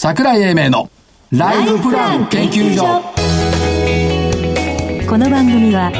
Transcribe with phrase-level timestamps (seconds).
[0.00, 0.88] 桜井英明の
[1.32, 3.02] ライフプラン研究所。
[5.08, 5.90] この番組は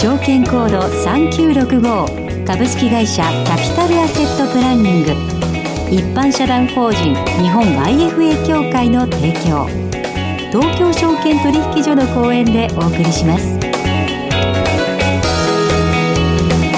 [0.00, 5.10] 証券コード3965株式会社キャピタルアセットプランニング。
[5.90, 9.66] 一般社団法人日本 IFA 協会の提供。
[10.52, 13.58] 東京証券取引所の講演でお送りします。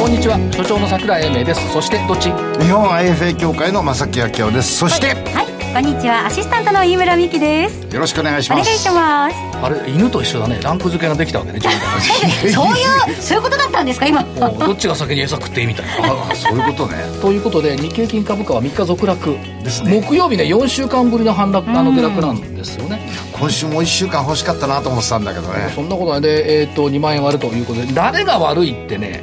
[0.00, 0.38] こんにちは。
[0.56, 1.70] 所長の桜井英明です。
[1.74, 2.30] そしてどっち？
[2.30, 4.78] 日本 IFA 協会の正木明夫です。
[4.78, 5.39] そして、はい
[5.72, 7.94] こんにちはアシスタントの飯村美希です。
[7.94, 9.36] よろしくお願いしお願いますします。
[9.64, 10.58] あれ犬と一緒だね。
[10.60, 14.24] ランク付けができたわけね 自分でそういうそういうことだったんですか今。
[14.34, 16.08] どっちが先に餌食っていいみたいな。
[16.28, 16.96] あそういうことね。
[17.22, 19.36] ということで日経金株価は3日続落。
[19.62, 20.02] ですね。
[20.04, 23.00] 木曜日ね4週間ぶりの反落あの下落なんですよね。
[23.32, 25.70] 今週もう1週間欲しかったなと思ってたんだけどね。
[25.72, 26.20] そんなことない。
[26.20, 29.22] で、えー、と2万円割るということで誰が悪いってね、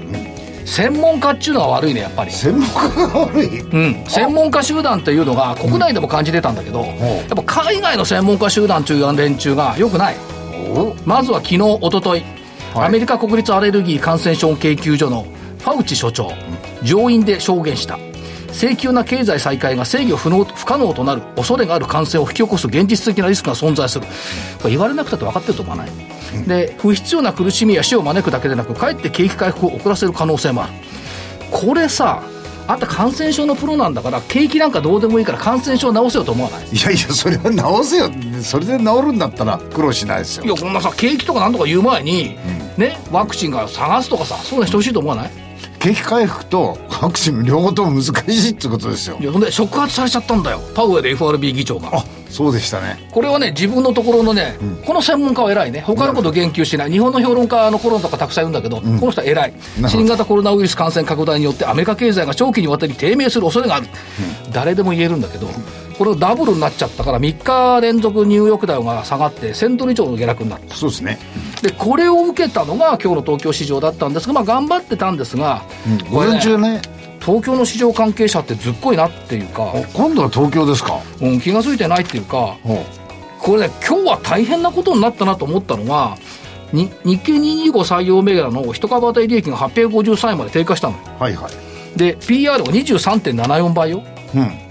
[0.68, 2.32] 専門家っちゅうのが悪いねやっぱり。
[2.32, 3.62] 専門家が悪い？
[3.62, 10.16] うん、専門家集団っていうのが国内でも感じてたんだけど、やっぱ海外の専門家集団という連中が良くない。
[10.70, 10.94] お？
[11.06, 12.26] まずは昨日一昨日、
[12.76, 12.86] はい。
[12.88, 15.26] アメリカ国立アレルギー感染症研究所の
[15.60, 16.32] ファウチ所長、
[16.84, 17.98] 上院で証言した
[18.58, 24.06] 請求な経済再開が制御不能不可能となる恐れがある感染を引き起こす現実的なリスクが存在する。
[24.58, 25.90] これ言われなくたって分かってると思わない、
[26.48, 30.74] で不必要な苦しみや死を招くだけでなくかえって景気回復を遅らせる可能性もある。
[31.52, 32.24] これさ
[32.70, 36.68] あんた感染症のプロなんだから景気なんかどうでもいいから感染症を治せよと思わない？
[36.70, 38.10] いやいやそれは直せよ。
[38.42, 40.46] それで治るんだったら苦労しないですよ。
[40.46, 42.38] いやこんなさ景気とかなんとか言う前に、
[42.78, 45.47] ねワクチンが探すとかさそういうのしてほしいと思わない？
[45.88, 49.18] 景気回復とワクチンの両方とも難しいってことですよ。
[49.22, 50.60] いやほんで触発されちゃったんだよ。
[50.76, 52.00] パウエル FRB 議長が。
[52.00, 53.08] あそうでしたね。
[53.12, 55.80] これはね自分のところのね、この専門家は偉いね。
[55.80, 56.92] 他のこと言及しない。
[56.92, 59.54] 日本の評論家のコロナとかたくさんいるんだけど、この人は偉い。
[59.80, 59.88] ど。
[59.88, 63.88] 新型コロナウイルス感染拡大によってアメリカ経済が長期にわたり低迷する恐れがある、
[64.52, 65.48] 誰でも言えるんだけど
[65.98, 70.76] これダブルになっちゃったから3日連続ニューヨークダウが下がって1000ドル以上の下落になった。
[70.76, 71.18] そうですね。
[71.62, 75.64] でこれを受けたのが今日の東京市場だったんですが、まあ、頑張ってたんですが、
[76.12, 76.82] こ午れね前中ね。
[77.20, 81.02] 東京の市場関係者ってずっこいなっていうか、お今度は東京ですか？
[81.20, 82.86] うん、気が付いてないっていうかお
[83.40, 86.16] これね今日は大変なことになったなと思ったのが
[86.72, 91.00] に日経225採用銘柄の一株当たり利益が853円まで低下したのよ。
[91.20, 91.98] はいはい。
[91.98, 94.04] で PR が23.74倍よ。
[94.36, 94.67] うん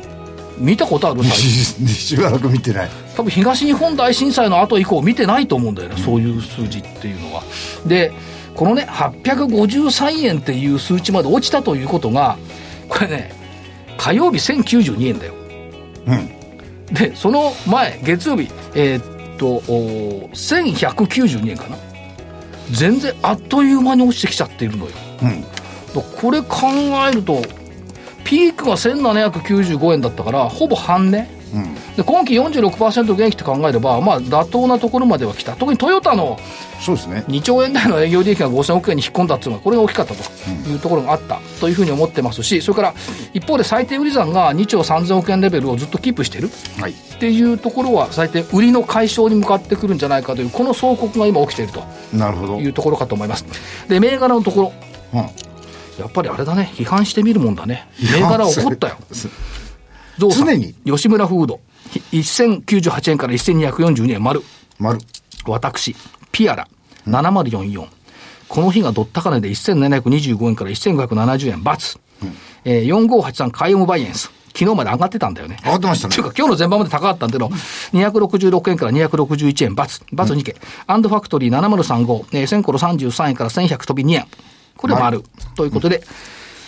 [0.59, 7.43] 見たことある しばらく見てない多分東日本大震災の後以降見てないと思うんだよね、そういう数字っていうのは。
[7.87, 8.13] で、
[8.55, 12.37] このね、853円っていう数値まで落ちたということが、
[12.89, 13.33] これね、
[13.97, 15.35] 火曜日1092円だよ。
[16.07, 16.31] うん
[16.93, 21.77] で、その前、月曜日、えーっと、お1192円かな。
[22.71, 24.93] 全然あっという間に落ちてきちゃっているのよ。
[25.23, 25.45] うん
[26.21, 26.67] これ考
[27.11, 27.43] えると、
[28.27, 31.29] ピークが1795円だったから、ほぼ半値。
[31.55, 31.75] うん。
[31.97, 35.55] で今期46%減益って考えれば、まあ、妥当なところまでは来た。
[35.55, 36.39] 特にトヨタの
[36.81, 37.25] そうですね。
[37.29, 40.23] 2兆円台の営業利益が5000億円に引っ込んだっていうのはこれが大きかったと
[40.69, 41.39] いうところがあった。
[41.61, 42.95] というふうに思ってますしそれから
[43.33, 46.51] 一方で最低売り算が2兆3000億円レベルをずっとキープしている。
[46.81, 46.91] はい。
[46.91, 51.85] っていうところは最低売りの解消に向かってくるんじゃないかというこの総国が今起きていると。
[52.13, 52.59] なるほど。
[52.59, 53.47] いうところかと思います。
[53.89, 54.73] で銘柄のところ。
[55.15, 55.47] うん
[55.99, 56.71] やっぱりあれだね。
[56.75, 57.89] 批判してみるもんだね。
[58.13, 58.97] 銘柄怒ったよ。
[60.19, 60.47] ゾウさん。
[60.47, 60.75] 常に。
[60.85, 61.61] 吉村フード。
[62.13, 64.23] 1098円から1242円。
[64.23, 64.43] 丸。
[64.79, 64.99] 丸。
[65.47, 65.95] 私、
[66.33, 66.69] ピアラ、
[67.07, 67.87] 7044。
[68.49, 71.99] この日がドッタカネで1725円から1570円、バツ。
[72.65, 74.31] えー、4583カイオムバイエンス。
[74.57, 75.59] 昨日まで上がってたんだよね。
[75.63, 76.13] 上がってましたね。
[76.13, 77.49] っていうか、今日の前場まで高かったんだけど、
[77.93, 80.01] 266円から261円、バツ。
[80.13, 80.55] バツ2件。
[80.87, 84.27] アンドファクトリー7035、えー、1000コロ33円から1100飛び2円。
[84.77, 85.23] これ丸。
[85.55, 86.03] ということで、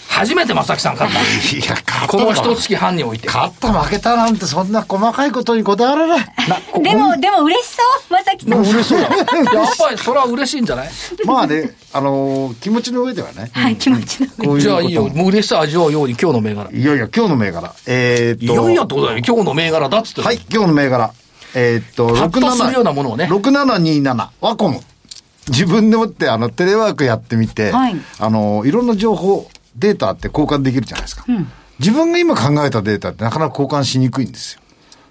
[0.09, 1.21] 初めて正木さん勝った。
[1.57, 3.27] いや勝ったこの一月半において。
[3.29, 6.27] 勝った負けたなんてそんな細かいことにこだわらない
[6.83, 9.09] でもでも嬉しそうまさきさん嬉しそうだ。
[9.15, 10.89] やっぱりそれは嬉しいんじゃない？
[11.27, 15.09] まあねあのー気持ちの上ではねはい気持ちのこういうじゃあいいよ。
[15.09, 16.71] もう嬉しさ味わうように今日の銘柄。
[16.73, 19.19] いやいや今日の銘柄えー、っといやいやってことだよ。
[19.27, 20.23] 今日の銘柄だっつって。
[20.23, 21.11] はい、今日の銘柄。
[21.55, 24.81] えーっと、発達するようなものをね6727、ワコム。
[25.49, 31.25] 自分でもって、あの、テレワークやってみて、はいあの、いろんな情報、データって交換できるじゃないですか。
[31.79, 34.61] 自分が今考えたデータってなかなか交換しにくいんですよ。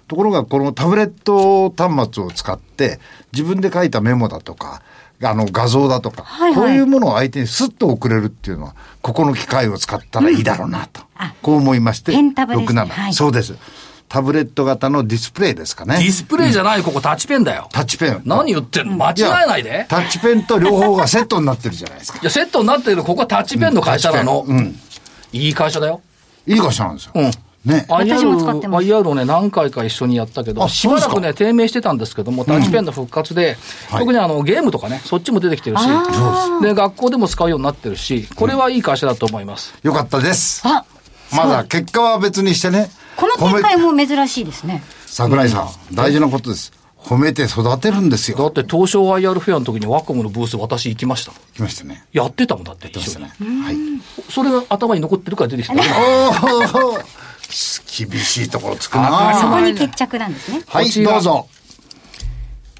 [0.06, 2.98] ところが、このタブレット端末を使って、
[3.32, 4.82] 自分で書いたメモだとか、
[5.22, 11.02] あの、画像だとか、はいはいこういうものを相手にスッと送れるっていうのは、ここの機械を使ったらいいだろうなと。
[11.16, 13.54] あこう思いまして、ね67はいそうです。
[14.08, 15.98] タブレット型のディスプレイですかね。
[15.98, 17.68] ディスプレイじゃない、ここタッチペンだよ。
[17.72, 18.22] タッチペン。
[18.24, 18.96] 何言ってんの？
[18.96, 19.14] 間違
[19.44, 19.86] えないで。
[19.88, 22.24] タッチペンと両方がセットになってるじゃないですかい。
[22.24, 24.44] や、セットになってるここはタッチペンの会社なの。
[24.46, 24.74] うん。
[25.32, 26.00] いい会社だよ。
[26.46, 27.12] いい会社なんですよ。
[27.14, 27.30] うん。
[27.64, 27.84] ね。
[27.88, 33.56] 私も使って IR, ます IR をね、何回か一緒にやったけど、あしばらくね、低迷してたんですけども、タッチペンの復活で、
[33.90, 35.82] はい特にあのゲームとかね、そっちも出てきてるし、
[36.62, 39.74] で、学校でも使うようになってるし、これはいい会社だと思います。
[39.82, 40.62] よかったです。
[40.66, 40.84] あ、
[41.32, 42.90] まだ結果は別にしてね。
[43.18, 44.80] この展開も珍しいですね。
[45.06, 46.72] 桜井さん、大事なことです。
[46.96, 48.38] 褒めて育てるんですよ。
[48.38, 51.32] だって東証 IR フェアの時にワコムのブース私行きました。
[51.54, 52.04] 来ましたね。
[52.12, 53.26] やってたもんだって、一緒に。
[53.26, 53.60] 来ましたね。
[53.62, 53.76] はい。
[54.30, 55.74] それが頭に残ってるから出てきた。
[55.74, 57.18] おー
[58.06, 60.62] 厳しいところつくなそこに決着なんですね。
[60.68, 61.48] はい、こちらどうぞ。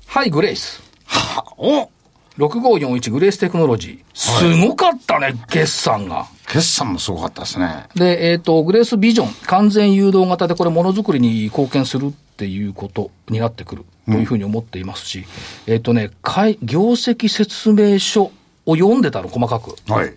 [0.06, 0.82] はい、グレイス。
[1.06, 1.90] はお
[2.38, 4.17] 6541グレーステクノロジー。
[4.17, 6.26] すごかったね、決算が。
[6.48, 7.86] 決算もすごかったですね。
[7.94, 15.24] で、えっ、と、グレースビジョン、完全誘導型でこれ、ものづくりに貢献するっていうことになってくるというふうに思っていますし、
[15.66, 18.32] えっ、とね、会業績説明書
[18.64, 19.76] を読んでたの、細かく。
[19.92, 20.14] はい。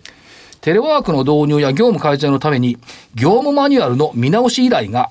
[0.62, 2.78] テレワークの導入や業務改善のために、
[3.14, 5.10] 業務マニュアルの見直し依頼が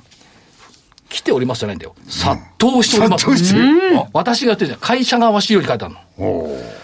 [1.10, 1.94] 来ておりますじゃないんだよ。
[2.08, 3.26] 殺到しております。
[3.26, 4.80] 殺到してるあ私がやってるじゃん。
[4.80, 6.00] 会社側は資料に書いてあるの。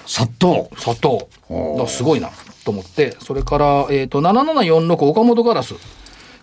[0.06, 0.68] 殺到。
[0.78, 1.26] 殺到。
[1.78, 2.30] だすごいな、
[2.68, 3.16] と思って。
[3.22, 5.76] それから、えっ、と、7746岡本ガラス。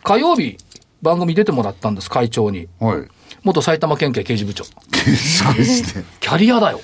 [0.03, 0.56] 火曜日、
[1.03, 2.67] 番組出てもらったんです、会長に。
[2.81, 3.03] はい。
[3.43, 4.65] 元埼玉県警刑事部長。
[4.65, 6.05] すごいですね。
[6.21, 6.81] キャリアだよ。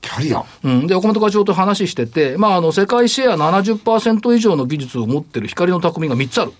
[0.00, 0.44] キャリア？
[0.62, 0.86] うん。
[0.86, 6.52] で、岡本課長と話してて、まあ、あの、世界シェア70%以上の技術を持ってる光の匠が3つある。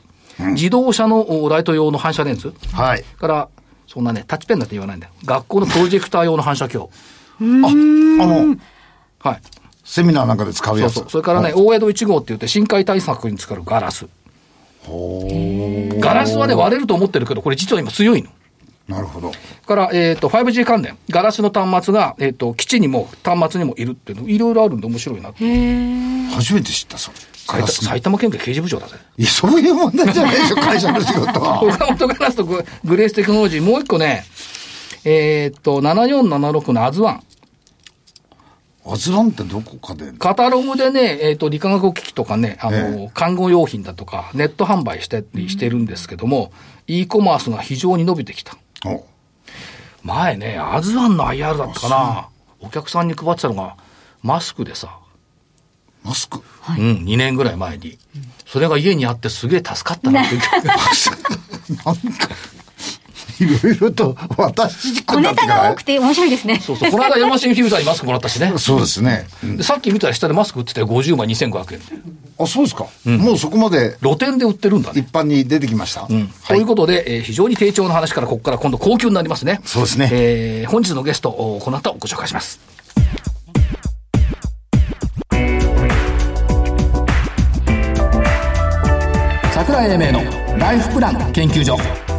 [0.54, 2.52] 自動車のおライト用の反射レンズ。
[2.72, 3.04] はい。
[3.04, 3.48] から、
[3.86, 5.12] そんなね、タッチペンなんて言わないんだよ。
[5.24, 6.88] 学校のプロジェクター用の反射鏡。
[6.88, 7.70] あ、あ
[8.26, 8.56] の、
[9.20, 9.40] はい。
[9.84, 10.94] セミナーなんかで使うやつ。
[10.94, 11.10] そうそう。
[11.10, 14.06] それからね、大江戸1号って言って深海対策に使うガラス。
[16.00, 18.30] ガラスはね、割れると思ってるけど、これ実は今強いの。
[18.88, 19.32] なるほど。
[19.66, 20.98] から、えっ、と、5G 関連。
[21.08, 25.44] ガラスの端末が、えっ、と、基地にも端末にもいるっていうの、いろいろあるんで面白いなって。
[26.34, 27.16] 初めて知った、それ。
[27.46, 28.96] ガ埼玉県警刑事部長だぜ。
[29.16, 31.62] いや、そういう問題じゃないでしょ、会社の仕事は。
[31.64, 34.24] 岡本ガラスとググレーステクノロジー、もう一個ね、
[35.04, 37.22] えっ、と、7476のアズワン。
[38.86, 40.12] アズランってどこかで？
[40.12, 46.52] カタログでね、えっ、と、理化学機器とかね、あの、え看護用品だとか、ネット販売してりしてるんですけども、
[46.86, 48.56] e コマースが非常に伸びてきた。
[48.84, 49.06] お
[50.02, 52.28] 前ね、アズワンの IR だったかな。
[52.60, 53.76] お客さんに配ってたのが、
[54.22, 54.98] マスクでさ、
[56.02, 56.42] マスク？
[56.68, 57.98] うん、2年ぐらい前に。
[58.46, 60.40] それが家にあってすげえ助かったなって いう。
[60.40, 62.00] なんか、
[63.40, 66.60] いろいろと私小ネタが多くて面白いですね。
[66.60, 66.90] そうそう。
[66.90, 68.52] この間ヤマシンフューザーにマスクもらったしね。
[68.58, 69.26] そうですね。
[69.42, 70.86] でさっき見たら下でマスク売ってたよ。
[70.86, 71.84] 50枚2500円で。
[72.38, 72.86] あ、そうですか。
[73.04, 75.00] もうそこまで露店で売ってるんだね。
[75.00, 76.06] 一般に出てきました。
[76.08, 76.16] うん。
[76.18, 79.60] はいということで、えー非常に低調な話からここから今度高級になりますね。
[79.64, 82.60] そうですねえー本日のゲスト、おこの後ご紹介します。
[89.52, 92.13] 桜井英明のライフプラン研究所。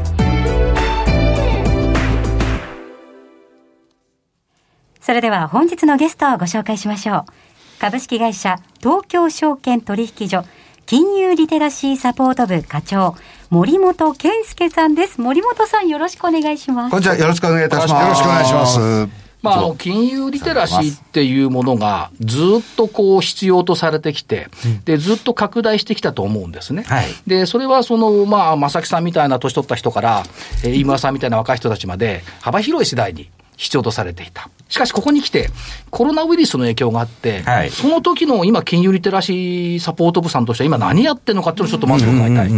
[5.06, 7.80] それでは本日のゲストをご紹介しましょう。
[7.80, 10.44] 株式会社東京証券取引所
[10.88, 13.16] 金融リテラシーサポート部課長
[13.52, 15.22] 森本健介さんです。
[15.22, 17.00] 森本さんよろしくお願いしますこん。
[17.02, 17.18] にちは。
[17.18, 18.04] よろしくお願いいたします。
[18.04, 19.26] よろしくお願いします。
[19.44, 24.48] まあ、あの、金融リテラシーっていうものがずっとこう必要とされてきて、
[24.86, 26.82] で、ずっと拡大してきたと思うんですね。
[26.82, 30.24] はいで、それはその、まあ、正木さんみたいな年取った人から、
[30.64, 34.50] えー飯村さんみたいな若い人たちまで、幅広い世代に必要とされていた。
[34.68, 35.50] しかし、ここに来て、
[35.92, 42.50] コロナウイルスの影響があって、はいその時の今、金融リテラシーサポート部さんとしては今何やってるのかっていうのをちょっとまず伺いたい。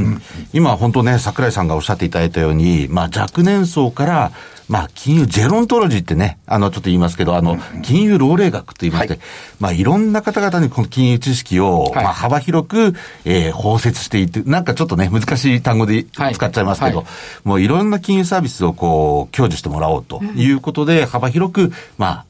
[0.53, 4.31] 今本当ね、桜井さんがおっしゃっていただいたように、まあ若年層から、
[4.67, 9.19] まあ金融ジェロントロジーってね、あのちょっと言いますけど、あの、金融老齢学と言いまして、
[9.59, 12.03] まあいろんな方々にこの金融知識を、はい。
[12.03, 12.93] まあ幅広く、
[13.25, 16.35] えー包摂していって、なんかちょっとね、難しい単語ではい。
[16.35, 17.07] 使っちゃいますけど、はい。
[17.43, 22.25] もういろんな金融サービスをこう、享受してもらおうということで、幅広く、まあ、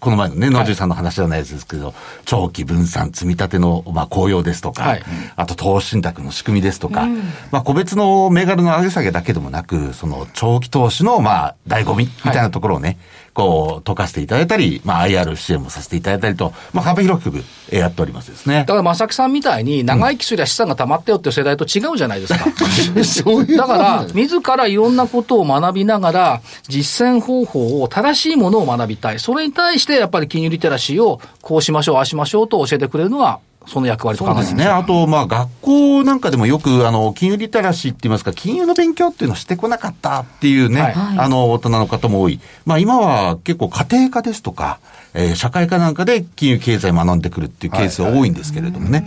[0.00, 5.02] この前のね、野中さんの話じゃないですけど、長期分散積み立ての、まあ、効用ですとか、はい。
[5.36, 7.06] あと投資信託の仕組みですとか、
[7.50, 12.98] まあ、個別の銘柄の上げ下げだけでもなく、その長期投資の、まあ、醍醐味みたいなところをね、
[13.34, 18.64] こう、解かせていただいたり、まあ、IR 支援もさせていただいたりと、まあ、幅広くえーやっておりますですねだ。
[18.66, 22.46] から、正木さんみたいに、長生きすりゃ資産が溜まってよっていう世代と違うじゃないですか。
[23.04, 29.18] そういうだから、自らいろんなことを学びながら、実践方法を、正しいものを学びたい。
[29.20, 34.66] それに対して、やっぱり金融リテラシーを、こうしましょう、ああしましょうと教えてくれるのは、その役割と考えてそうですね。
[34.66, 42.40] あと、まあ、学校なんかでもよく、あの、金融リテラシーって言いますか、金融の勉強っていうのをしてこなかったっていうね、はいあの、大人の方も多い。
[42.64, 44.80] まあ、今は結構家庭科ですとか、
[45.20, 49.04] えー社会科なんかで金融経済学んでくるっていうケースが多いんですけれどもね。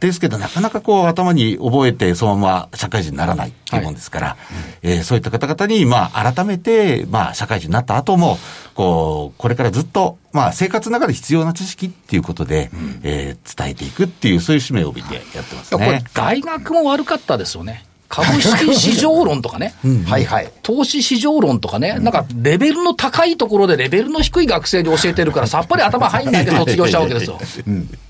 [0.00, 4.36] ですけど、なかなかこう、頭に覚えて、そのまま社会人にならないっていうもんですから、
[4.82, 8.38] えーそういった方々に、まあ、改めて、まあ、社会人になった後も、
[8.74, 12.70] こう、これからずっと、まあ、生活の中で必要な知識っていうことで、
[13.04, 17.84] えー伝えていくっていう、そういう使命を帯びてやってますこれね。、大学も悪かったですよね。
[18.14, 19.74] 株式市場論とかね。
[20.06, 20.52] はいはい。
[20.62, 27.38] 投資市場論とかね、なんかレベルの高いところでレベルの低い学生に教えてるから、さっぱり頭入んないで 卒業しちゃうわけですよ。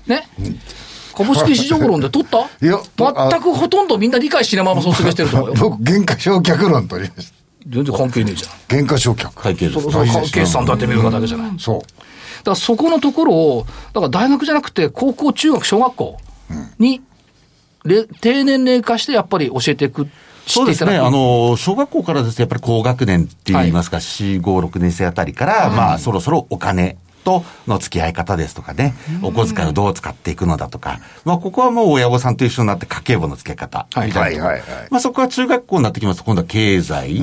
[0.05, 0.27] ね。
[1.15, 2.39] 株式市場論で取った？
[2.61, 5.55] いや全くほとんどみんな理解しないまま卒業してると思うよ。
[5.69, 7.33] 僕、原価償却論取りました。
[7.69, 8.51] 全然関係ねえじゃん。
[8.67, 9.29] 原価償却。
[9.33, 9.89] 会計ですそ。
[9.89, 11.51] そ関係さんとやってみるかだけじゃない。
[11.51, 11.79] だそう。
[11.81, 11.85] か
[12.51, 16.17] らそこのところを、だから大学じゃなくて、高校、中学、小学校
[16.77, 17.01] に、れ
[18.21, 20.07] 低年齢化してやっぱり教えていく。
[20.45, 20.97] そうですね。
[20.97, 34.45] あの、小学校からですと、やっぱり高学年って言いますか、4、5、6年生あたりから、まあ、そろそろお金との付き合い方ですとかね、お小遣いをどう使っていくのだとか、まあ、ここはもう親御さんと一緒になって家計簿の付け方、みたいなところ。
[34.47, 34.59] はい。
[34.59, 34.69] はい。
[34.69, 34.87] はい。
[34.91, 37.21] まあ、そこは中学校になってきますと、今度は経済、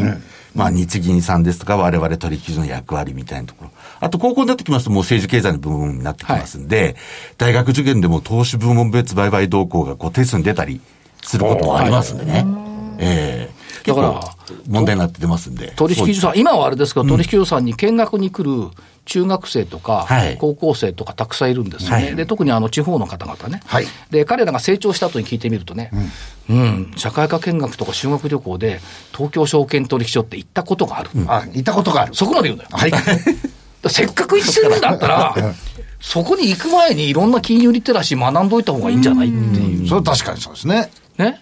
[0.54, 3.70] まあ、日銀さんですとか、我々取引所の役割みたいなところ。
[4.00, 6.96] あと、高校になってきますと、もう政治経済の部分になってきますんで、
[7.38, 10.80] 大学受験でも投資部門別売買動向がこうテストに出たり
[11.22, 12.46] することもありますんでね。
[12.98, 14.20] ええだから
[14.68, 15.72] 問題になって出ますんで。
[15.76, 18.70] 取引所さん、今はあれですけど、取引所さんに見学に来る
[19.06, 21.96] 中学生とかはい、高校生とかたくさんいるんですよね。
[21.96, 23.60] はいで、特にあの地方の方々ね。
[23.66, 25.90] はいで、彼らが成長した後に聞いてみるとね、
[26.48, 28.80] うん、社会科見学とか修学旅行で、
[29.12, 31.10] 東京証券取引所って行ったことがある。
[31.26, 32.14] あ、行ったことがある。
[32.14, 32.70] そこまで言うんだよ。
[32.72, 32.92] はい。
[33.88, 35.34] せっかく行ってるんだったら、
[36.00, 39.88] そこに行く前にいろんな金融リテラシー学んどいた方がいいんじゃないっていう。
[39.88, 40.90] それは確かにそうですね。
[41.20, 41.40] ね、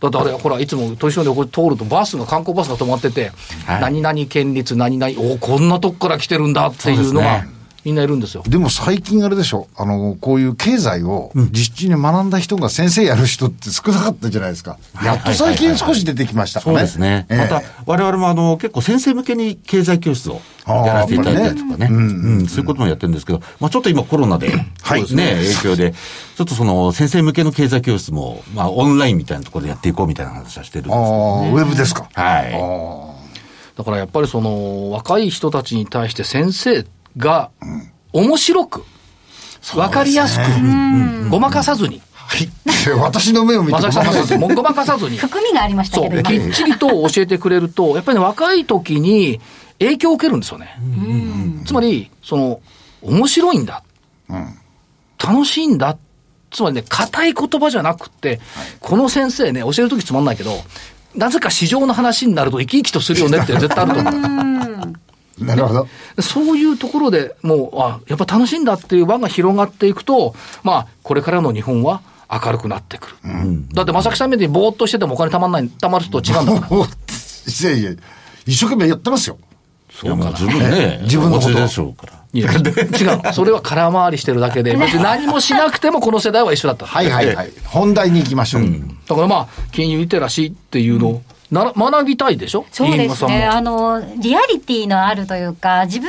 [0.00, 3.30] だってあれ、ほら、いつも取引所でこれ通ると、バスが、観光バスが止まってて、
[3.66, 3.80] はい。
[3.80, 7.44] 何々県立、何々、おこんなとこから来てるんだっていうのが
[7.84, 8.42] みんないるんですよ。
[8.46, 14.78] でも最近あれでしょ、あの、こういう経済を実地に学んだ人が先生やる人って少なかったじゃないですか。
[15.02, 16.76] やっと最近少し出てきましたかね。
[16.76, 17.26] そうですね。
[17.28, 21.88] ええまた、我々もあの、結構先生向けに経済教室をやらせていただいたりとかね。
[21.90, 22.00] う
[22.42, 24.50] ん、そういうこともやってるんですけど、まあちょっと今コロナで、
[24.84, 31.04] そうですね、影響で、ちょっとその先生向けの経済教室も、まあオンラインみたいなところでやっていこうみたいな話はしてるんですけど。
[31.52, 32.08] ウェブですか。
[32.12, 33.18] はい。
[33.76, 36.84] だからやっぱりその、若い人たちに対して先生
[37.18, 37.50] が、
[38.12, 38.84] 面白く、
[39.76, 42.48] わかりやすく、ごまかさずに、はい。
[42.98, 46.46] 私の目を見てまさきさんの先生、もうごまかさずに、含みがありましたそう、けど、き今。
[46.46, 49.40] っちりと教えてくれると、やっぱりね、若い時に
[49.78, 50.78] 影響を受けるんですよね。
[51.66, 52.60] つまり、その、
[53.02, 53.82] 面白いんだ。
[55.22, 55.96] 楽しいんだ。
[56.50, 58.40] つまりね、硬い言葉じゃなくて、
[58.80, 60.52] この先生ね、教える時つまんないけど、
[61.14, 64.57] なぜか市場の話になると生き生きとするよねって絶対あると思う。
[65.40, 65.88] なるほど。
[66.20, 73.16] そういうところでもう、あ、やっぱ楽しいんだっていう輪が広がっていくと、まあ、これからの日本は明るくなってくる。
[73.72, 76.68] だって、正木さんみたいにぼーっとしててもお金たまんない、たまる人と違うんだから。
[76.76, 76.86] おい
[77.64, 77.90] やいや、
[78.46, 79.38] 一生懸命やってますよ。
[80.02, 82.12] いや、もう十分ね、自分のことでしょうから。
[82.32, 83.32] いや、違うの。
[83.32, 86.86] それは空回りしてるだけで、 別に何もしなくてもこの世代は一緒だった。
[86.86, 87.52] はいはいはい。
[87.64, 88.62] 本題に行きましょう。
[89.08, 92.66] だからまあ、金融リテラシーっていうのをな学びたいでしょ？
[92.70, 93.44] そうですね。
[93.44, 96.08] あの、リアリティのあるというか、自分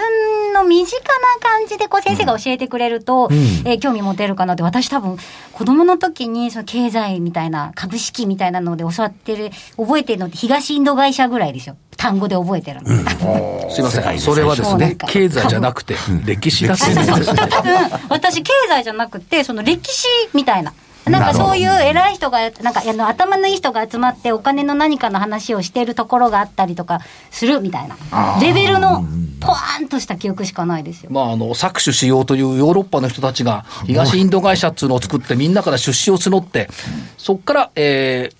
[0.53, 1.05] の身近な
[1.41, 5.17] 感じでこう先生が教えてくれると、えー興味持てるかなって、私多分、
[5.53, 11.77] 子供の時にその経済みたいな、株式みたいなので教わってる、覚えてるのって東インド会社ぐらいですよ。
[11.95, 12.89] 単語で覚えてるの。
[13.23, 13.67] も。
[13.71, 14.19] すいません。
[14.19, 17.73] それはですね経済じゃなくて、歴史だってあそうそうですね多分、
[18.09, 20.73] 私、経済じゃなくて、その歴史みたいな。
[21.09, 27.01] なんかそういう偉い人が、なんかあの頭のいい人が集まってお金の何かの話をしているところがあったりとか
[27.31, 27.97] するみたいな。
[28.41, 29.03] レベルの
[29.39, 31.11] ポワーンとした記憶しかないですよ。
[31.11, 36.69] まあ、あの、搾取しようというヨーロッパの人たちが、東インド会社っていうのを作って、みんなから出資を募って、
[37.17, 38.38] そこから、えー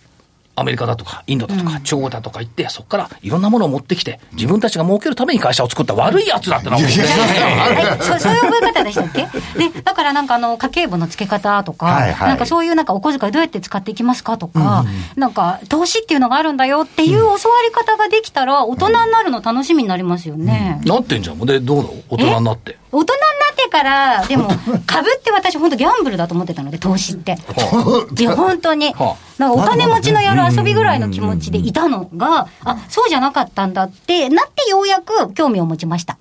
[0.60, 6.86] アメリカだとか、インドだとか、中国だとか行って、そこからいろんなものを持ってきて、自分たちが儲けるために会社を作った悪いやつだってな、そ
[8.20, 9.22] そういう覚え方でしたっけ？
[9.60, 12.30] で、だからなんかあの、家計簿の付け方とか、はいはい。
[12.30, 14.86] なんかそういうなんかお小遣いどうやって使っていきますかとか、
[15.16, 20.82] なんか投資っていうのがあるんだよっていう教わり方ができたら、大人になるの楽しみになりますよね。
[20.86, 21.40] なってんじゃん。
[21.40, 21.90] で、どうなの？
[22.10, 22.79] 大人になって。
[22.92, 24.50] 大人になってから、でも、
[24.86, 27.38] 株って私、本当ギャンブルだと思ってたので、投資って。
[28.20, 28.94] いや、本当に。
[28.94, 36.18] はなんかお金持ちのやる遊びぐらいの気持ちでいたのが、あ、そうじゃなかったんだってなってようやく興味を持ちました。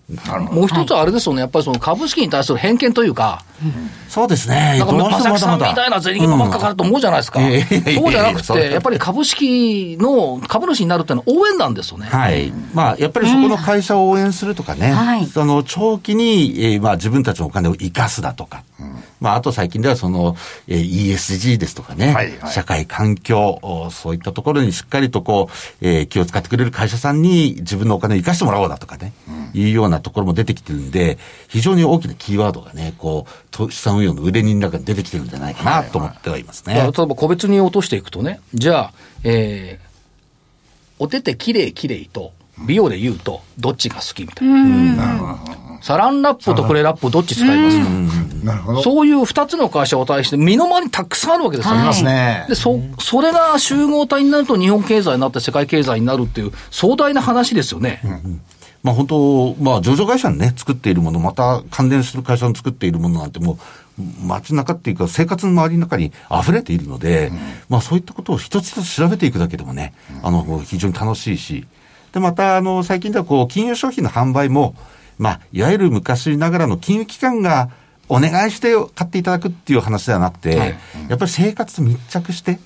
[0.52, 3.42] もう一つはあれですよね、やっぱりその株式に対する偏見というか、
[4.08, 4.76] そうですね。
[4.78, 7.40] なんかどうしても正木さんみたいな銭ばっかかると思うじゃないですか。
[7.40, 12.06] そうじゃなくて、やっぱり株式の株主になるっていうのは応援なんですよね。
[12.06, 12.52] はい。
[12.72, 18.64] まあ、やっぱりそこの会社を応援するとかね、はいその長期に、えーまあ自分たちのお金を生かすだとか、
[19.20, 20.36] まああと最近ではその、
[20.66, 22.52] えー ESG ですとかね、はいはい。
[22.52, 25.48] 社会環境、おそういったところにしっかりとこ
[25.80, 29.12] う、えー気を使ってくれる会社さんに自分のお金を生かしてもらおうだとかね、
[29.54, 36.74] いうようなところも出てきてるんで、非常に大きなキーワードがね、こう、と資産運用の売れ人の中に出てきてるんじゃないかなと思ってはいますね。
[36.74, 38.92] だから例えば個別に落としていくとね、じゃあ、
[39.24, 39.88] えー、
[40.98, 42.32] お手手きれいきれいと、
[42.66, 45.38] 美容で言うと、どっちが好きみたいな。
[45.80, 47.85] サランラップとクレラップどっち使いますか？
[48.44, 48.82] なるほど。
[48.82, 51.78] そういう二つの会社を対して、身の回りにたくさんあるわけですよね。
[51.78, 52.47] ありますね。
[52.49, 58.00] で、そ、それが集合体になると日本経済になって世界経済になるっていう壮大な話ですよね。
[58.82, 63.58] まあ本当、まあ上場会社にね、作っているもの、また関連する会社の作っているものなんても
[63.99, 67.32] う、街中っていうか生活の周りの中に溢れているので、
[67.68, 71.66] まあそういったことを一つ一つ調べていくだけでもね、あの、非常に楽しいし、
[72.12, 74.75] で、また、あの、最近ではこう、金融商品の販売も、
[75.18, 77.70] まあ、いわゆる昔ながらの金融機関が
[78.08, 80.76] お願いして買っていただくっていう話ではなくて、はい。
[81.08, 82.58] やっぱり生活と密着して、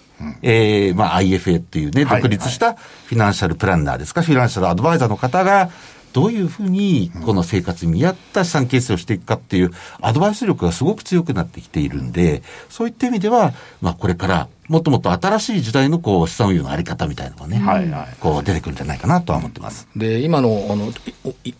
[0.43, 2.23] えーまあ IFA っていうね、はい。
[2.23, 5.71] 独立したフィナンシャルプランナーですか、フィナンシャルアドバイザーの方が、
[6.13, 19.89] どういうふうにこの生活に見合った資産形成をしていくかっていうアドバイス力がすごく強くなってきているんで、そういった意味では、まあこれからもっともっと新しい時代のこう資産運用のあり方みたいなのがね、はいはいこう出てくるんじゃないかなとは思ってます。
[19.97, 20.93] で、今のあの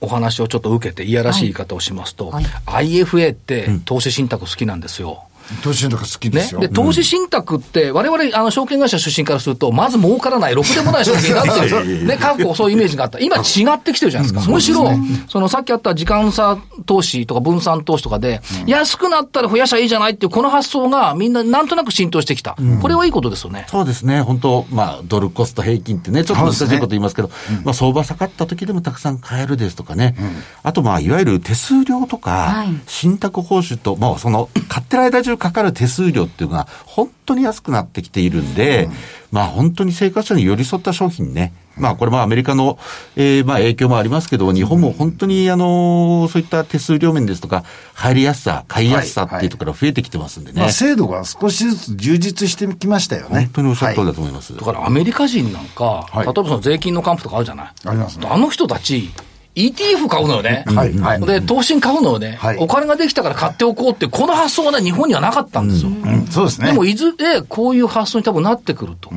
[0.01, 5.25] おお話をちょっと受けて、いやらしい言い方をしますと、はい IFA って投資信託好きなんですよ。
[5.63, 6.55] 投資信託好きでねす。
[6.55, 6.61] よ。
[6.61, 13.19] で、投資信託って、我々、あの、証券会社出身からすると、まず儲からない、ろくでもない商品だってい う、ね、過去そういうイメージがあった。
[13.19, 13.41] 今違
[13.75, 14.51] ってきてるじゃないですか。
[14.51, 14.91] むしろ、
[15.29, 22.57] そのさっきあった時間差投資とか分散投資とかで、安くなったら増やしゃいいじゃないっていう、この発想がみんななんとなく浸透してきた。
[22.81, 23.67] これはいいことですよね。
[23.69, 27.31] そうですね、本当、まあ、ドルコスト平均ってね、ちょっと難しいこと言いますけど、
[27.65, 30.15] まあ、相場下がった時でもたくさん買えるですとかね、
[30.63, 32.69] あと、まあ、いわゆる手数料とか、はい。
[32.87, 38.89] 信託報酬と、まあ、その、買ってる間中かかる手数料っていうのが、本当に安くなってきているんで、
[39.33, 42.79] まあ、本当に生活者に寄り添った商品ね、まあ、これまあ、アメリカの、
[43.17, 50.61] えーまあ、影響もありますけど、日本も本当に、あの、そういった手数料面ですとか、入りやすさ、買いやすさっていうところが増えてきてますんでね。
[50.61, 53.41] まあ、制度が少しずつ充実してきましたよね。
[53.41, 54.57] 本当におっしゃる通りはいだと思います。
[54.57, 57.73] だからアメリカ人なんか、はい例えばその税金の還付とかあるじゃない。
[57.85, 59.11] ありますねあの人たち、
[59.55, 60.65] ETF 買うのよね。
[60.67, 65.91] はいはいで、投資に買うのよね、はいお金ができたから買っておこうって、この発想はね、日本にはなかったんですよ。
[65.91, 66.69] うんそうですね。
[66.69, 69.11] でも、いずれこういう発想に多分なってくると。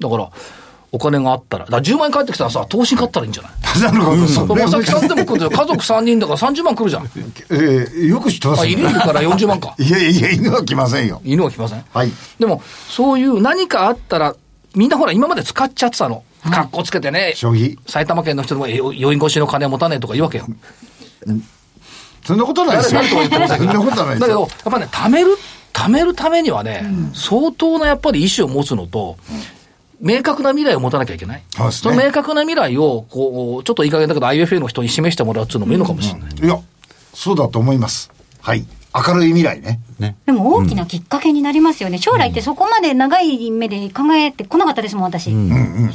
[0.00, 0.28] だから、
[0.90, 3.80] お金があったら、だから10万円返ってきたらさ、投資に買ったらいいんじゃない？
[3.80, 5.50] なるほど、そうまさきさんでも来るじゃん。
[5.50, 7.04] 家族3人だから30万来るじゃん。
[7.04, 9.74] えーよく知ってますあ、ね犬いるから40万か。
[9.78, 11.20] い やいやいや、犬は来ませんよ。
[11.24, 11.84] 犬は来ません？
[11.92, 12.10] はい。
[12.38, 14.34] でも、そういう何かあったら、
[14.76, 16.22] みんなほら、今まで使っちゃってたの。
[16.50, 17.34] 格好つけてね。
[17.86, 20.46] 埼玉県の人でもえ余韻越しの金を持たねえとか言うわけよ。
[22.24, 23.02] そんなことはないですよ。
[23.02, 24.26] そんなことはないですよ。
[24.26, 25.36] だけど、やっぱね、貯める、
[25.72, 29.18] 貯めるためにはね、相当なやっぱり意思を持つのと、
[30.00, 31.42] 明確な未来を持たなきゃいけない。
[31.70, 36.30] そねの明確な未来を、こう、ちょっといい加減だけど IFA の人に示してもらうっていうのもいいのかもしれない。
[36.34, 36.58] いや、
[37.14, 38.10] そうだと思います。
[38.40, 38.66] はい。
[38.94, 39.80] 明るい未来ね。
[39.98, 40.16] ね。
[40.24, 41.98] でも大きなきっかけになりますよね。
[41.98, 45.30] 将来ってそこまで長い目で考えてこなかったですもん、私。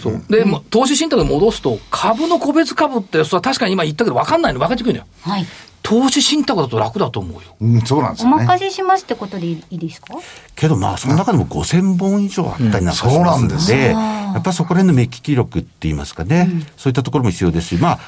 [0.01, 0.23] そう。
[0.29, 5.05] で、ま投資信託に戻すと、株の個別株って、それは確かに今言ったけど分かんないの分かってくるのよ。
[5.21, 5.45] はい。
[5.81, 7.55] 投資信託だと楽だと思うよ。
[7.61, 8.31] うん、そうなんですね。
[8.31, 10.13] 任せしますってことでいいですか？
[10.55, 17.99] けどまあ、その中でも5000本以上あったりなんかしうんそうますなんですので、やっぱりそこら辺の目利き力って言いますかね、そういったところも必要ですし、まあ、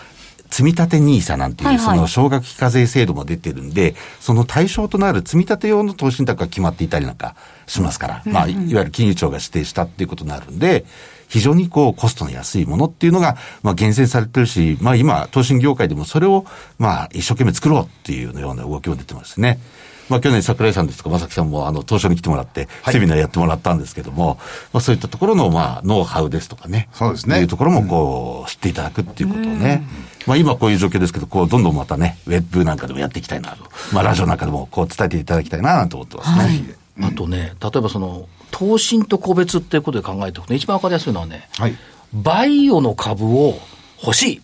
[0.51, 7.35] 積み立て NISA なんていう、はいはいその少額非課税制度も出てるんで、その対象となる積み立て用の投資信託が決まっていたりなんか
[7.65, 10.85] しますから、まあ、いわゆる金融庁が指定したっていうことになるんで、
[11.31, 16.45] 非常にこう、コストの安いものっていうのが、まあ、厳選されてるし、まあ、今、投資業界でもそれを、
[16.77, 19.57] まあ、一生懸命作ろうっていうような動きも出てますね。
[20.09, 24.39] まあ、去年桜井さんですとか、正木さんも、あの、東証に来てもらって、セミナーやってもらったんですけども、
[24.73, 26.89] まあ、そういったところの、まあ、ノウハウですとかね。
[26.91, 29.87] そうですねいうところも、こう、知っていただくっていうことをね。
[30.27, 33.63] まあ、今こういう状況ですけど、こう、どんどんまたね、ウェブなんかでもやっていきたいなと。
[33.93, 36.75] まあ、ラジオなんかでも、こう、伝えていただきたいな、なんて思ってますね。
[37.01, 41.75] あとね、例えばその、投信と個別っていうことで考えておくと、一番わかりやすいのはね、はい。
[42.13, 43.57] バイオの株を
[44.03, 44.41] 欲しい。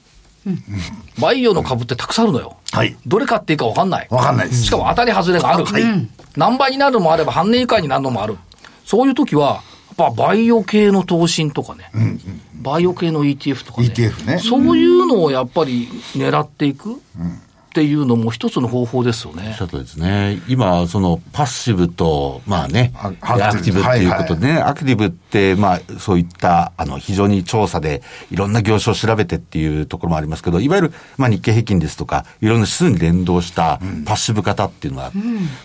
[1.20, 2.56] バイオの株ってたくさんあるのよ。
[2.72, 4.08] はいどれ買っていいか分かんない。
[4.10, 5.66] わかんないですしかも当たり外れがある。
[6.36, 8.38] 何倍になるのもあれば半年以下になるのもある。
[8.86, 9.62] そういう時は、
[9.98, 11.92] ぱバイオ系の投信とかね、
[12.62, 13.88] バイオ系の ETF とかね。
[13.88, 14.40] ETF ね。
[14.40, 19.50] そういうのをやっぱり狙っていくっていうのも一つの方法ですよね。
[19.50, 19.62] おっし。
[19.62, 20.42] ゃるとりですね。
[20.48, 23.82] 今、そのパッシブと、まあね、あアクティブ。
[23.82, 35.12] っていうことでね、アクティブって、まあそういった、あの、非常に調査でいろんな業種を調べてっていうところもありますけど、いわゆる、まあ日経平均ですとか、いろんな指数に連動したパッシブ型っていうのが、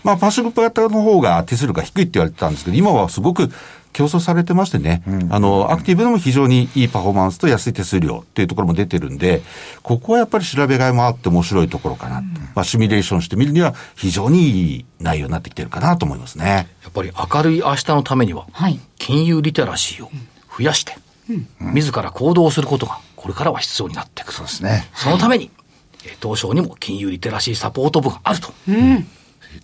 [0.04, 3.50] まあパッシブ型の方が手数料が低いって言われてたんですけど、今はすごく
[3.92, 9.42] 競争されてましてね、あの、アクティブでも非常にいいパフォーマンスと安い手数料っていうところも出てるんで、
[9.82, 12.24] ここはやっぱり調べがいもあって面白いところかなと。
[12.54, 16.68] まあ、シミュレーションしてみるには非常にいい内容になってきてるかなと思いますね。
[16.82, 20.10] やっぱり明るい明日のためには、はい金融リテラシーを
[20.56, 20.96] 増やして、
[21.60, 24.32] 自ら行動することがこれからは必要になってくる。
[24.32, 24.88] そうですね。
[24.94, 25.62] そのために、えー
[26.20, 28.52] 東証にも金融リテラシーサポート部があると。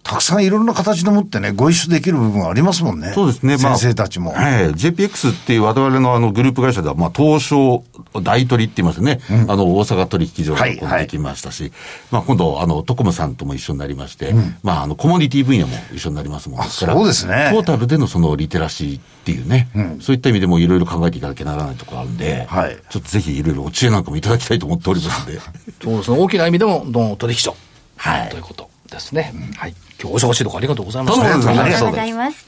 [0.03, 3.12] たくさんいろんな形でもってね、ご一緒できる部分ありますもんね。
[3.14, 3.57] そうですね。
[3.59, 4.33] まあ、先生たちも。
[4.33, 4.72] はい。
[4.72, 7.85] JPX っていう我々のあのグループ会社では、まあ、東証
[8.22, 9.20] 大取りって言いますね。
[9.48, 11.72] あの、大阪取引所ができましたし、
[12.11, 16.92] まあ、今度、あの、トコムさんとも一緒になりまして、まあ、あの、コモディティ分野も一緒になりますもんですから。
[16.94, 19.68] あそうですねトータルでのそのリテラシーっていうね、
[20.01, 25.38] そういった意味でもいろいろ考えていかなきゃならないところあるんで、はいちょっとぜひいろいろお知恵なんかもいただきたいと思っておりますんで。
[25.83, 26.18] そうですね。
[26.18, 27.57] 大きな意味でも、どの取引所。
[27.96, 29.33] はいということですね。
[29.57, 29.74] はい。
[30.01, 31.35] 今日お忙しいところありがとうございましどうもた。
[31.35, 32.46] ありがとうございますありがとうございます。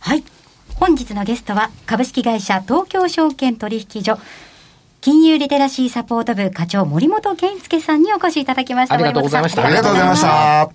[0.00, 0.24] はい。
[0.76, 4.18] 本日のゲストは、株式会社東京証券取引所、
[5.00, 8.94] 金融リテラシーサポート部課長森本健介さんにお越しいただきました。
[8.94, 10.20] ありがとうございましたありがとうございまし。
[10.20, 10.70] た。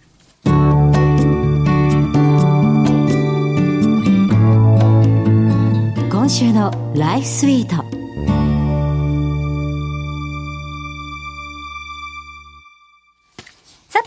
[6.10, 7.97] 今週のライフスイート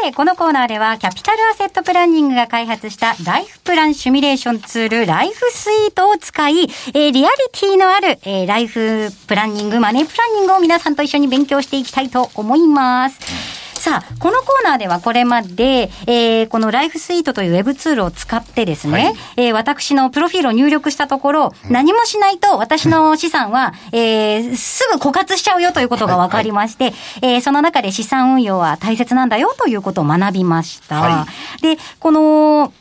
[0.02, 13.69] て、このコーナーでは、キャピタルアセットプランニングが開発したライフプランシミュレーションツール、ライフスイートを使い、えーリアリティのある、えーライフプランニング、マネープランニングを皆さんと一緒に勉強していきたいと思います。
[13.80, 31.00] さあ、このコーナーではこれまで、えーこのライフスイートというウェブツールを使ってですね、えー私のプロフィールを入力したところ、何もしないと私の資産は、 えーすぐ枯渇しちゃうよということが分かりまして、えーその中で資産運用は大切なんだよということを学びました。
[31.00, 31.26] は
[31.62, 32.72] で、この、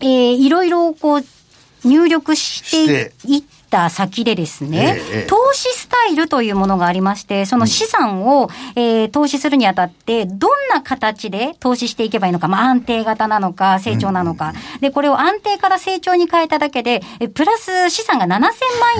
[0.00, 1.24] えーいろいろこう、
[1.84, 5.26] 入力していった先でですね、ええええ。
[5.26, 18.50] 投資スタイルというものがありまして、その資産を、えー投資するにあたって、どんな形で投資していけばいいのか、まあ、安定型なのか、成長なのか、で、これを安定から成長に変えただけで、えプラス資産が7000万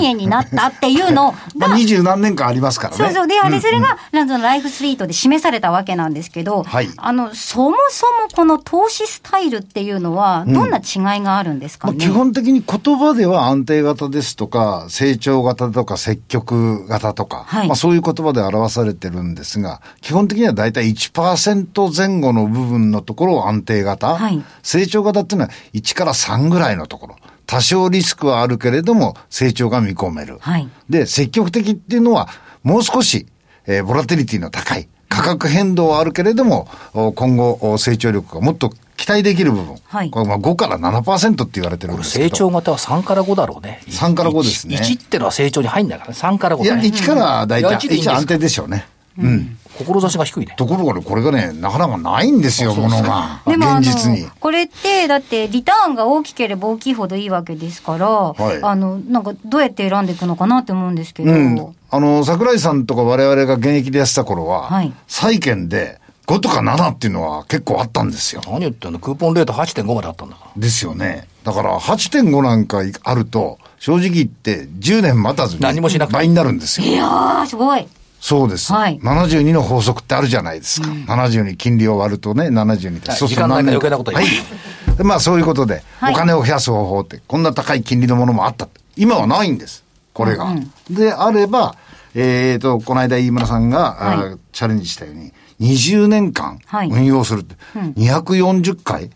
[0.00, 3.04] 円になったっていうのが、 まあ、二十何年間ありますからね。
[3.04, 3.26] そうそう。
[3.26, 6.88] で、あれ、それが、なんとライフスイートで示されたわけなんですけど、はい。
[6.96, 14.57] あの、そもそもこの投資スタイルっていうのは、どんな違いがあるんですかね、まあ、基本的に言葉では安定型ですとか、
[14.88, 27.16] 成長型とか積極型とか、はいまあそういう言葉で表されてるんですが、基本的には大体1%前後の部分のところを安定型、はい成長型っていうのは1から3ぐらいのところ。
[27.46, 30.36] 多少リスクはあるけれども、成長が見込める。
[30.40, 32.28] はいで、積極的っていうのは、
[32.62, 33.26] もう少し、
[33.66, 39.76] えーボラティリティの高い、価格変動はあるけれども、お今後、お成長力がもっと期待できる部分。
[39.84, 42.24] はいこれまあ5から7%って言われてるんですけど。
[42.24, 43.80] 成長型は3から5だろうね。
[43.86, 46.16] 3から5ですね1ってのは成長に入んないからね。
[46.18, 46.88] 3から5いや、だね。
[46.88, 48.88] 1から大体、1一でいいんです安定でしょうね。
[49.18, 49.56] うん。
[49.78, 50.54] 志が低いね。
[50.58, 53.40] ところがね、これがね、なかなかないんですよ、ものが。
[53.46, 54.28] でも現実に。
[54.40, 61.74] これって、だって、リターンが大きければ大きいほどいいわけですから、いあの、なんか、どうやって選んでいくのかなって思うんですけど、うん。
[61.90, 68.42] あの、桜井さんとか我々が現役でやってた頃は、はい債券で5とか7っていうのは結構あったんですよ。
[68.46, 68.98] 何言ってんの？
[68.98, 70.50] クーポンレート8.5まであったんだから。
[70.60, 71.26] ですよね。
[71.42, 76.86] だから8.5なんかあると、正直言って10年待たずに何もしなくて倍になるんですよ。
[76.86, 77.88] いやー、すごい。
[78.20, 78.72] そうです。
[78.74, 80.88] はい72の法則ってあるじゃないですか。
[80.88, 83.10] 70に金利を割るとね、72って。
[83.10, 84.96] はいそうすると時間ないか余計なこと言うはい。
[84.98, 88.68] でまあそういうことで、はいお金を増やす方法って、こんな高い金利のものもあった。
[88.96, 89.82] 今はないんです。
[90.12, 90.54] これが。
[90.90, 91.76] で、あれば、
[92.14, 97.56] えっ、と、この間飯村さんが、はチャレンジしたように、20年間はい運用するって、
[97.96, 99.10] 240回、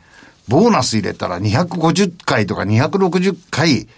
[0.48, 3.88] ボーナス入れたら250回とか260回、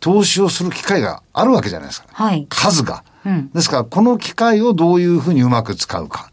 [0.00, 2.08] 投資をする機会があるわけじゃないですか。
[2.12, 3.04] はい数が。
[3.26, 6.30] うんですから、この機会をどういうふうにうまく使うか。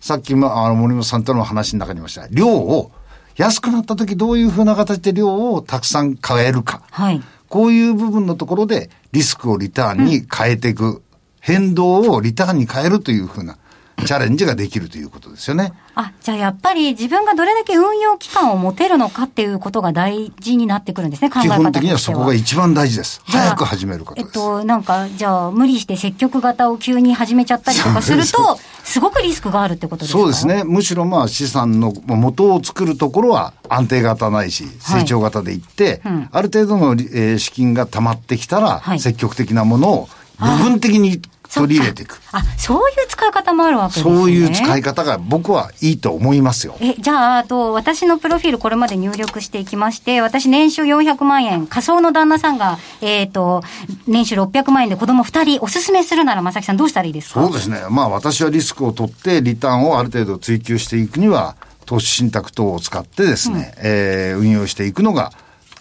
[0.00, 2.90] さっき、まあ、あの森本さんとの話の中にもした、量を、
[3.36, 6.82] 安くなった時どういうふうな形で量をたくさん買えるか。
[6.90, 7.22] はい。
[7.48, 11.02] こういう部分のところでリスクをリターンに変えていく。
[11.40, 13.58] 変動をリターンに変えるというふうな、
[14.04, 15.72] チャレンジができるということですよね。
[15.94, 21.64] あ、じゃあやっぱり自分がどれだけ運用期間を持てるのかっていうことが大事になってくるんですね、考え基方としては。
[21.64, 23.22] 本的にはそこが一番大事です。
[23.24, 24.20] 早く始めること。
[24.20, 30.18] えっと、なんか、じゃあ、無理して積極型を急に始めちゃったりとかすると、すごくリスクがあるってことですか？
[30.18, 30.46] そうです。
[30.46, 30.64] ね。
[30.64, 40.08] むしろまあ資産の元を作るところは安定型ないし、成長型でいって、うんある程度の、えー資金が溜まってきたら、はい積極的なものを
[40.40, 41.20] 部分的に
[41.60, 42.20] 取り入れていく。
[42.32, 44.14] あ、そういう使い方もあるわけですね。
[44.16, 46.76] そういう使い方が僕はいいと思いますよ。
[46.80, 53.62] え、じゃあ、あと、私のプロフィールこれまで入力していきまして、私年収400万円、仮想の旦那さんが、えっ、と、
[54.06, 57.42] 年収600万円で子供2人おすすめするなら、まさきさんどうしたらいいですか？
[57.44, 57.80] そうですね。
[57.90, 65.32] まあ私はリスクを取ってリターンをある程度追求していくには、投資信託等を使ってですね、えー運用していくのが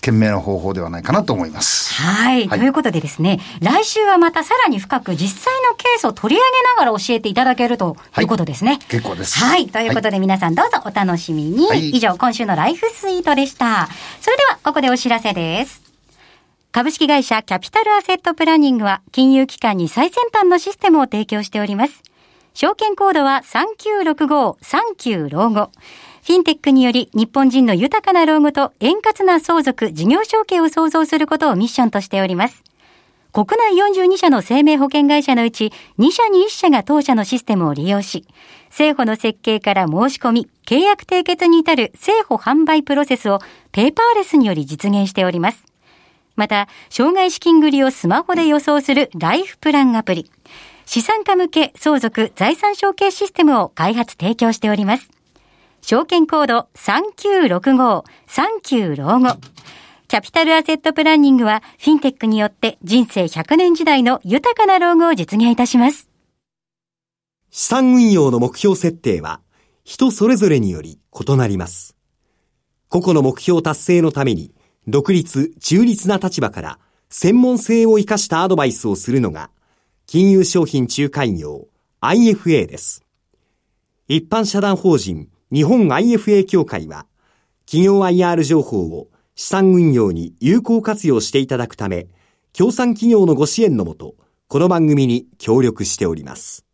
[0.02, 1.94] 賢明な方法ではないかなと思います。
[1.94, 8.80] はい、はいということでですね、来週はまたさらに深く実際のケースを取り上げながら教えていただけるということですね。
[8.90, 9.68] 結構ですはい。
[9.68, 11.68] ということで皆さんどうぞお楽しみに。
[11.68, 13.88] はい以上、今週のライフスイートでした。
[14.20, 15.82] それでは、ここでお知らせです。
[16.72, 22.02] 株式会社キャピタルアセットプランニングは金融機関に最先端のシステムを提供しております。
[22.54, 25.70] 証券コードは3965-39老後。
[26.24, 32.64] フィンテックにより日本人の豊かな老後と円滑な相続、事業承継を創造することをミッションとしております。
[33.34, 38.28] 国内42社の生命保険会社のうち2社に1社が当社のシステムを利用し、
[38.68, 43.40] 政府の設計から申し込み、契約締結に至る政府販売プロセスを
[43.72, 45.66] ペーパーレスにより実現しております。
[46.36, 50.30] また、障害資金繰りをスマホで予想するライフプランアプリ、
[50.86, 55.10] 資産家向け相続財産承継システムを開発提供しております。
[55.82, 59.38] 証券コード3965、39老後。
[60.08, 66.10] キャピタルアセットプランニングは、フィンテックによって人生100年時代の豊かな老後を実現いたします。
[67.50, 69.42] 資産運用の目標設定は
[69.84, 71.96] 人それぞれにより異なります。
[72.88, 74.54] 個々の目標達成のために
[74.88, 79.50] 独立、中立な立場から専門性を生かしたアドバイスをするのが
[80.08, 81.68] 金融商品仲介業
[82.02, 83.04] IFA です。
[84.08, 87.08] 一般社団法人日本 IFA 協会は
[87.66, 92.08] 企業 IR 情報を資産運用に有効活用していただくため、
[92.54, 94.16] 協賛企業のご支援のもと、
[94.48, 96.66] この番組に協力しております。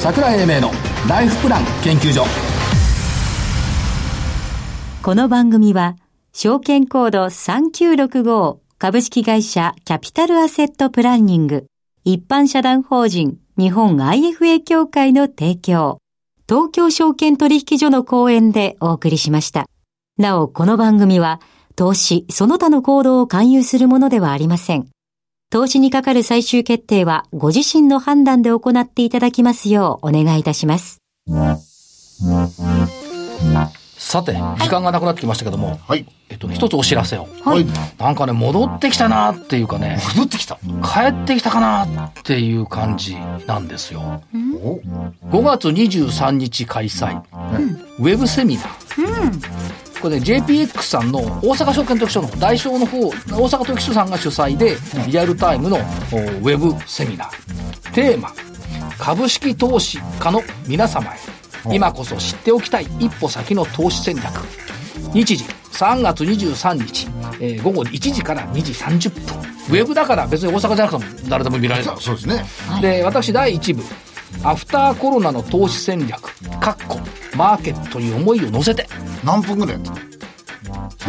[0.00, 0.70] 桜英明の
[1.08, 2.55] ライフプラン研究所
[5.06, 5.94] この番組は、
[6.32, 11.66] 証券コード3965株式会社キャピタルアセットプランニング
[12.02, 15.98] 一般社団法人日本 IFA 協会の提供、
[16.48, 19.66] 東京証券取引所の講演でお送りしました。
[20.18, 21.40] なお、この番組は、
[21.76, 24.88] 投資、その他の行動を勧誘するものではありません。
[25.50, 31.00] 投資にかかる最終決定はご自身の判断で行っていただきますようお願いいたします。
[34.06, 36.06] さて、時間がなくなってきましたけども、はい。
[36.28, 37.26] えっとね、一つお知らせを。
[37.44, 37.66] はい。
[37.98, 40.54] なんかね、戻ってきたなっていうかね、戻ってきた。
[40.80, 43.16] 帰ってきたかなっていう感じ
[43.48, 44.22] なんですよ。
[44.62, 44.78] お
[45.36, 47.20] 5月23日開催、
[47.98, 50.00] ウェブセミナー。
[50.00, 54.76] これね、JPX さんの大阪証券取引所の代表の方、大阪取引所さんが主催で、
[55.08, 57.92] リアルタイムのおウェブセミナー。
[57.92, 58.32] テーマ、
[58.98, 61.18] 株式投資家の皆様へ、
[61.72, 64.24] 今こそ知っておきたい一歩先の投資戦略。
[65.12, 67.08] 日時、3月23日、
[67.40, 69.38] えー午後1時から2時30分。
[69.68, 71.90] ウェブだから別に大阪じゃなくても誰でも見られる。
[72.00, 72.44] そうですね。
[72.80, 73.82] で、私第1部、
[74.44, 76.20] アフターコロナの投資戦略、
[76.60, 77.00] かっこ、
[77.34, 78.88] マーケットに思いを乗せて、
[79.24, 79.92] 何分ぐらいやった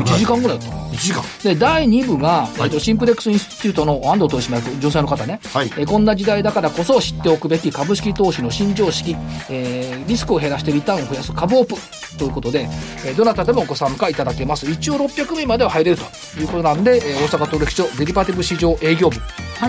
[0.01, 0.86] 1時間ぐらいだったの。
[0.97, 1.23] ?1 時間。
[1.43, 9.15] で、第2部が、えっとシンプレックスインスティテュートの安藤投資役、女性の方ね、はいえーこんな時代だからこそ知っておくべき株式投資の新常識、
[9.49, 11.75] えーリスクを減らしてリターンを増やす株オプ
[12.17, 12.67] ということで、
[13.05, 14.69] えーどなたでもご参加いただけます。
[14.69, 19.17] 一応600名までは入れるということなんで、えー大阪取引所デリバティブ市場営業部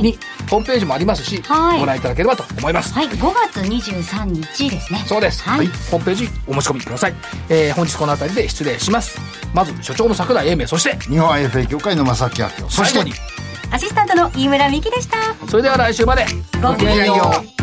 [0.01, 0.19] に、
[0.51, 2.93] ホームページもありますし、はいご覧いただければと思います。
[2.95, 3.19] はい、5
[3.53, 5.03] 月23日ですね。
[5.07, 5.43] そうです。
[5.43, 7.15] はいホームページお申し込みください。
[7.49, 9.19] えー本日この辺りで失礼します。
[9.55, 12.71] まず、所長の桜井英明、そして、日本 IFA 協会の正木明夫。
[12.71, 13.15] そして最後に、
[13.71, 15.17] アシスタントの飯村美希でした。
[15.49, 16.27] それでは来週まで。
[16.63, 17.58] ごきげんよう。